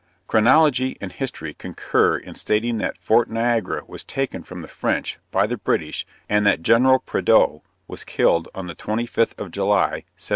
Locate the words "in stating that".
2.17-2.97